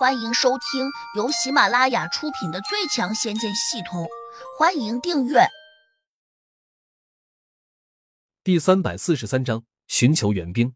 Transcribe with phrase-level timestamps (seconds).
[0.00, 4.04] 欢迎收听由喜马拉雅出品的《最强仙剑系统》，
[4.58, 5.40] 欢迎订阅。
[8.42, 10.74] 第三百四十三章：寻求援兵。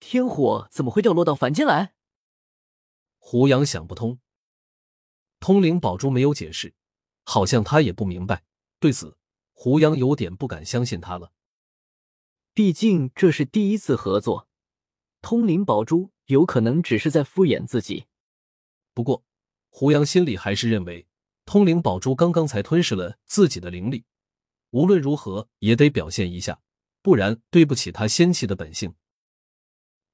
[0.00, 1.94] 天火怎么会掉落到凡间来？
[3.18, 4.18] 胡杨想不通。
[5.38, 6.74] 通灵宝珠没有解释，
[7.22, 8.42] 好像他也不明白。
[8.80, 9.16] 对此，
[9.52, 11.30] 胡杨有点不敢相信他了。
[12.52, 14.48] 毕竟这是第一次合作，
[15.20, 16.11] 通灵宝珠。
[16.26, 18.06] 有可能只是在敷衍自己，
[18.94, 19.24] 不过
[19.70, 21.06] 胡杨心里还是认为
[21.44, 24.04] 通灵宝珠刚刚才吞噬了自己的灵力，
[24.70, 26.60] 无论如何也得表现一下，
[27.02, 28.94] 不然对不起他仙气的本性。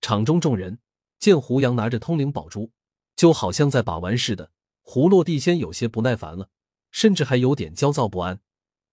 [0.01, 0.79] 场中众人
[1.19, 2.73] 见胡杨拿着通灵宝珠，
[3.17, 4.53] 就好像在把玩似的。
[4.83, 6.48] 胡落地仙有些不耐烦了，
[6.91, 8.41] 甚至还有点焦躁不安，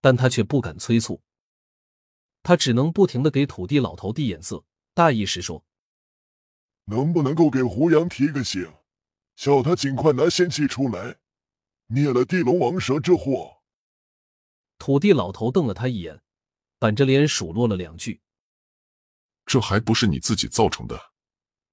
[0.02, 1.22] 但他却不敢催促，
[2.44, 5.64] 他只能不停的给土地老头递眼色，大意是说。
[6.86, 8.72] 能不能够给胡杨提个醒，
[9.36, 11.20] 叫他尽快拿仙器出来，
[11.88, 13.64] 灭了地龙王蛇之祸？
[14.78, 16.22] 土地老头瞪了他一眼，
[16.78, 18.22] 板着脸数落了两句
[19.46, 21.14] ：“这还不是你自己造成的，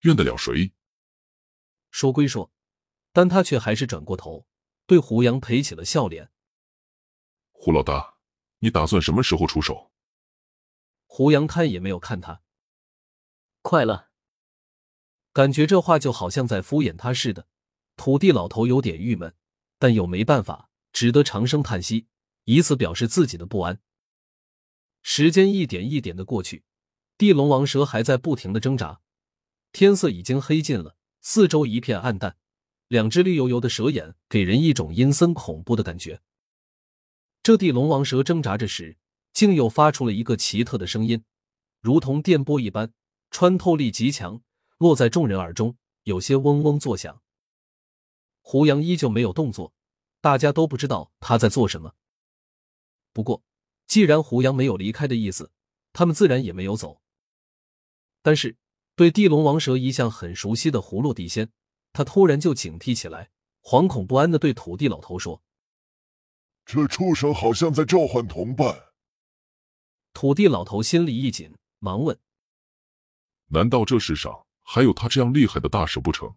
[0.01, 0.73] 怨得了谁？”
[1.91, 2.51] 说归说，
[3.13, 4.47] 但他却还是转过头
[4.87, 6.31] 对胡杨赔起了笑脸
[7.53, 8.17] ：“胡老大，
[8.61, 9.93] 你打算什么时候出手？”
[11.05, 12.43] 胡杨看也没有看他
[13.61, 14.11] ：“快了。”
[15.33, 17.47] 感觉这话就好像在敷衍他似的，
[17.97, 19.35] 土地老头有点郁闷，
[19.79, 22.07] 但又没办法，只得长声叹息，
[22.45, 23.81] 以此表示自己的不安。
[25.03, 26.65] 时间一点一点的过去，
[27.17, 29.01] 地龙王蛇还在不停的挣扎，
[29.73, 32.37] 天色已经黑尽了，四周一片暗淡，
[32.89, 36.21] 两只绿油油的蛇眼给人一种阴森恐怖的感觉。
[37.43, 38.99] 这地龙王蛇挣扎着时，
[39.33, 41.25] 竟又发出了一个奇特的声音，
[41.81, 42.93] 如同电波一般，
[43.31, 44.43] 穿透力极强。
[44.83, 47.23] 落在众人耳中，有些嗡嗡作响。
[48.41, 49.73] 胡杨依旧没有动作，
[50.21, 51.95] 大家都不知道他在做什么。
[53.13, 53.45] 不过，
[53.87, 55.53] 既然胡杨没有离开的意思，
[55.93, 57.01] 他们自然也没有走。
[58.23, 58.57] 但是，
[58.97, 61.51] 对地龙王蛇一向很熟悉的葫芦地仙，
[61.93, 63.31] 他突然就警惕起来，
[63.63, 65.43] 惶恐不安的对土地老头说
[66.67, 68.93] ：“这畜生好像在召唤同伴。”
[70.13, 72.19] 土地老头心里一紧，忙问
[73.47, 76.35] ：“难道这世上？”还有他这样厉害的大蛇不成？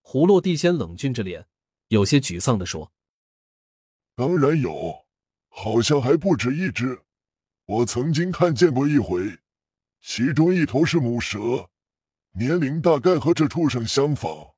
[0.00, 1.46] 胡落地仙冷峻着脸，
[1.88, 2.92] 有些沮丧的说
[4.14, 5.06] ：“当然有，
[5.48, 7.02] 好像还不止一只。
[7.66, 9.38] 我曾经看见过一回，
[10.02, 11.70] 其中一头是母蛇，
[12.32, 14.54] 年龄大概和这畜生相仿。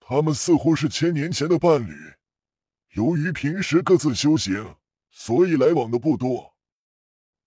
[0.00, 1.94] 他们似乎是千年前的伴侣。
[2.94, 4.76] 由于平时各自修行，
[5.10, 6.54] 所以来往的不多。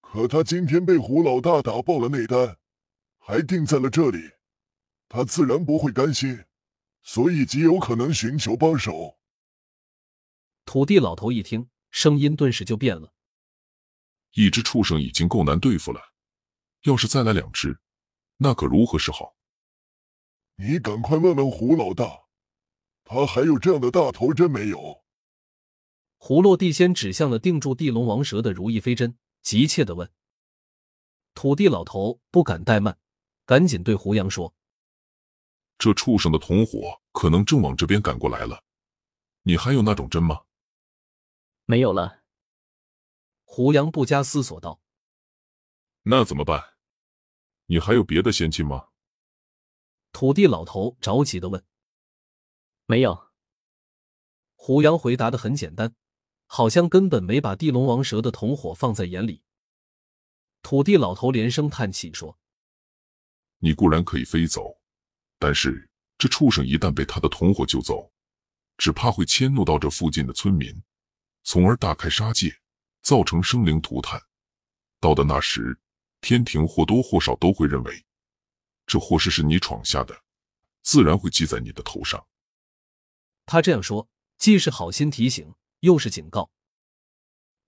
[0.01, 2.57] 可他今天被胡老大打爆了内丹。”
[3.31, 4.29] 还定在了这里，
[5.07, 6.43] 他自然不会甘心，
[7.01, 9.17] 所以极有可能寻求帮手。
[10.65, 13.13] 土地老头一听，声音顿时就变了。
[14.33, 16.01] 一只畜生已经够难对付了，
[16.83, 17.79] 要是再来两只，
[18.35, 19.33] 那可如何是好？
[20.57, 22.25] 你赶快问问胡老大，
[23.05, 25.05] 他还有这样的大头针没有？
[26.17, 30.11] 胡落地仙指向了定住地龙王蛇的如意飞针，急切的问。
[31.33, 32.97] 土地老头不敢怠慢。
[33.51, 34.56] 赶紧对胡杨说
[35.78, 38.63] ：“这畜生的同伙可能正往这边赶过来了，
[39.41, 40.44] 你还有那种针吗
[41.67, 42.22] ？”“没有了。”
[43.44, 44.79] 胡杨不加思索道。
[46.03, 46.63] “那怎么办？
[47.66, 48.88] 你还有别的仙器吗？”
[50.13, 51.61] 土地老头着急的问。
[52.88, 53.31] “没有。”
[54.56, 55.94] 胡杨回答的很简单，
[56.45, 59.44] 好像根本没把地龙王蛇的同伙放在眼里。
[60.61, 62.38] 土地老头连声叹气说。
[63.63, 64.75] 你固然可以飞走，
[65.38, 68.11] 但是这畜生一旦被他的同伙救走，
[68.75, 70.83] 只怕会迁怒到这附近的村民，
[71.44, 72.51] 从而大开杀戒，
[73.03, 74.19] 造成生灵涂炭。
[74.99, 75.79] 到的那时，
[76.22, 78.03] 天庭或多或少都会认为
[78.88, 80.23] 这祸事是你闯下的，
[80.81, 82.25] 自然会记在你的头上。
[83.46, 84.09] 他这样说，
[84.40, 86.52] 既是好心提醒，又是警告。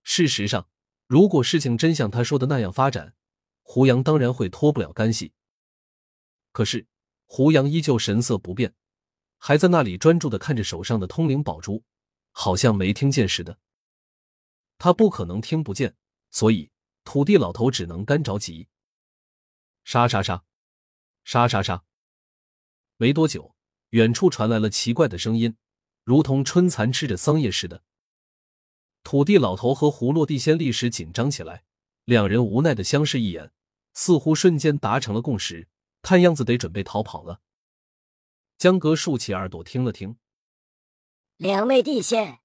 [0.02, 0.68] 事实上，
[1.06, 3.14] 如果事情真像他说的那样发展，
[3.62, 5.34] 胡杨当然会脱不了干系。
[6.54, 6.88] 可是，
[7.26, 8.74] 胡杨依旧神色不变，
[9.40, 11.84] 还在那里专注的看着手上的通灵宝珠，
[12.32, 13.58] 好像没听见似的。
[14.78, 15.96] 他不可能听不见，
[16.30, 16.70] 所以
[17.04, 18.68] 土地老头只能干着急。
[19.84, 20.46] 沙沙沙，
[21.24, 21.84] 沙沙沙。
[22.98, 23.56] 没多久，
[23.90, 25.58] 远处传来了奇怪的声音，
[26.04, 27.84] 如同春蚕吃着桑叶似的。
[29.02, 31.64] 土地老头和胡落地仙立时紧张起来，
[32.06, 33.52] 两人无奈的相视一眼，
[33.96, 35.68] 似乎瞬间达成了共识。
[36.04, 37.42] 看样子得准备逃跑了。
[38.58, 40.18] 江哥竖起耳朵听了听，
[41.38, 42.40] 两位地仙，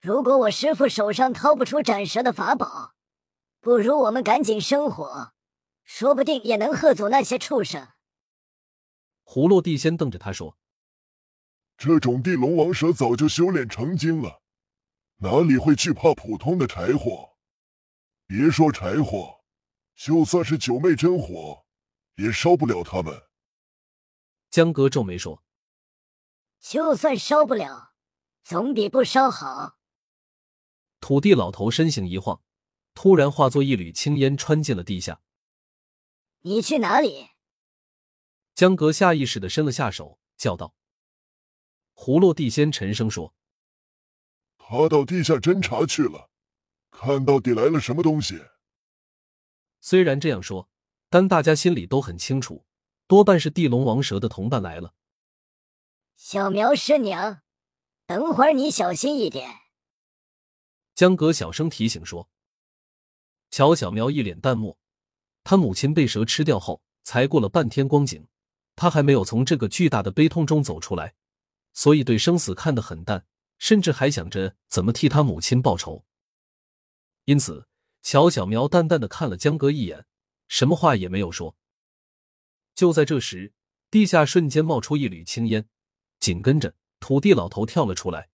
[0.00, 2.94] 如果我师傅手上掏不出斩蛇的法宝，
[3.60, 5.32] 不如我们赶紧生火，
[5.82, 7.88] 说不定也能吓阻那些畜生。
[9.24, 10.56] 葫芦地仙瞪着他说
[11.76, 14.42] ：“这种地龙王蛇早就修炼成精了，
[15.16, 17.36] 哪里会惧怕普通的柴火？
[18.26, 19.40] 别说柴火，
[19.94, 21.64] 就算是九妹真火，
[22.20, 23.28] 也烧不了他们。”
[24.50, 25.42] 江哥皱眉说
[26.60, 27.92] ：“就算烧不了，
[28.42, 29.78] 总比不烧好。”
[31.00, 32.42] 土地老头身形一晃，
[32.94, 35.22] 突然化作一缕青烟，穿进了地下。
[36.40, 37.30] 你去哪里？
[38.54, 40.74] 江哥下意识的伸了下手，叫道
[41.94, 43.34] ：“葫芦地仙沉声说，
[44.58, 46.30] 他到地下侦查去了，
[46.90, 48.44] 看到底来了什么东西。”
[49.80, 50.68] 虽然这样说，
[51.10, 52.64] 但大家心里都很清楚。
[53.06, 54.94] 多半是地龙王蛇的同伴来了。
[56.16, 57.42] 小苗师娘，
[58.06, 59.50] 等会儿你小心一点。
[60.94, 62.30] 江哥小声提醒说。
[63.50, 64.78] 乔小苗一脸淡漠，
[65.42, 68.28] 他母亲被蛇吃掉后，才过了半天光景，
[68.76, 71.14] 他还没有从这个巨大的悲痛中走出来，
[71.72, 73.26] 所以对生死看得很淡，
[73.58, 76.04] 甚至还想着怎么替他母亲报仇。
[77.24, 77.66] 因此，
[78.02, 80.06] 乔小苗淡淡的看了江哥一眼，
[80.50, 81.56] 什么话也没有说。
[82.74, 83.52] 就在这时，
[83.88, 85.68] 地下瞬间冒出一缕青烟，
[86.18, 88.28] 紧跟着土地老头跳了出来。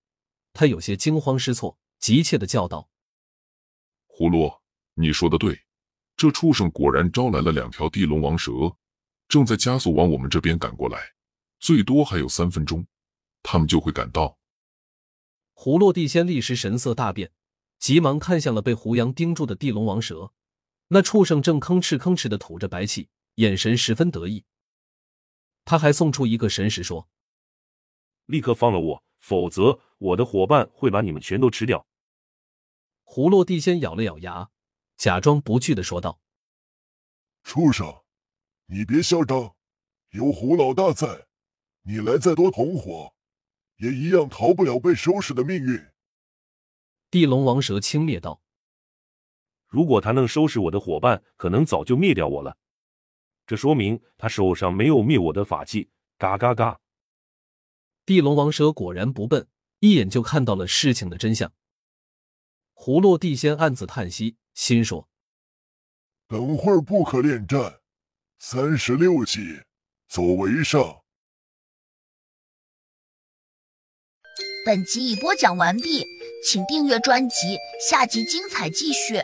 [0.54, 2.88] 他有些惊慌失措，急切的叫道
[4.08, 4.50] ：“葫芦，
[4.94, 5.60] 你说的对，
[6.16, 8.74] 这畜生果然招来了两条地龙王蛇，
[9.28, 11.14] 正在加速往我们这边赶过来。
[11.60, 12.86] 最多还有三分钟，
[13.42, 14.38] 他们就会赶到。”
[15.54, 17.30] 葫芦地仙立时神色大变，
[17.78, 20.32] 急忙看向了被胡杨盯住的地龙王蛇，
[20.88, 23.08] 那畜生正吭哧吭哧的吐着白气。
[23.36, 24.46] 眼神十分得意，
[25.66, 27.06] 他还送出一个神石，说
[28.24, 31.86] ：“立刻放了我，否则我的伙伴会把你们全都吃掉。”
[33.04, 34.48] 胡落地仙咬了咬牙，
[34.96, 36.18] 假装不惧的说道
[37.44, 38.04] ：“畜生，
[38.68, 39.54] 你别嚣张，
[40.12, 41.26] 有胡老大在，
[41.82, 43.12] 你来再多同伙，
[43.76, 45.86] 也一样逃不了被收拾的命运。”
[47.10, 48.40] 地龙王蛇轻蔑道
[49.76, 52.56] ：“如果他能收拾我的伙伴，可能早就灭掉我了。”
[53.46, 55.90] 这说明他手上没有灭我的法器。
[56.16, 56.80] 嘎嘎嘎！
[58.06, 59.46] 地龙王蛇果然不笨，
[59.80, 61.52] 一眼就看到了事情的真相。
[62.74, 65.10] 葫芦地仙暗自叹息，心说
[66.26, 67.80] ：“等会儿不可恋战，
[68.38, 69.60] 三十六计，
[70.08, 70.80] 走为上。”
[74.64, 76.06] 本集已播讲完毕，
[76.42, 79.20] 请订阅专辑，下集精彩继续。